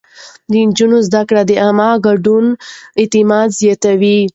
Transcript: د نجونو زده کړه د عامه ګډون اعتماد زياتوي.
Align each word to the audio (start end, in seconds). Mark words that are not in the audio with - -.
د 0.49 0.53
نجونو 0.67 0.97
زده 1.07 1.21
کړه 1.29 1.41
د 1.45 1.51
عامه 1.63 1.89
ګډون 2.05 2.45
اعتماد 2.99 3.47
زياتوي. 3.59 4.19